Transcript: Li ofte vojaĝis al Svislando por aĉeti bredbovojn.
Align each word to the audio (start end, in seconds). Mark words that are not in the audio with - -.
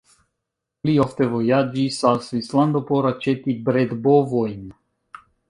Li 0.89 0.95
ofte 1.03 1.27
vojaĝis 1.33 1.99
al 2.13 2.17
Svislando 2.29 2.81
por 2.89 3.09
aĉeti 3.11 3.57
bredbovojn. 3.69 4.67